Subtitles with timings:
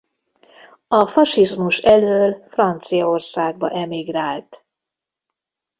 [0.87, 4.65] A fasizmus elől Franciaországba emigrált.